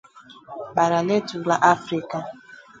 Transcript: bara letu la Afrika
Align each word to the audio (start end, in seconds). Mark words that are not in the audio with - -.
bara 0.75 0.99
letu 1.07 1.37
la 1.49 1.57
Afrika 1.73 2.17